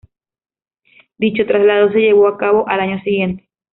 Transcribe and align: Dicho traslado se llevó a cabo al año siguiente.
Dicho 1.19 1.45
traslado 1.45 1.91
se 1.91 1.99
llevó 1.99 2.27
a 2.27 2.35
cabo 2.35 2.67
al 2.67 2.79
año 2.79 2.99
siguiente. 3.03 3.47